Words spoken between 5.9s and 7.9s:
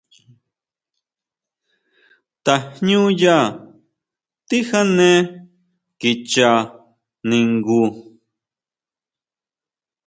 kicha ningu.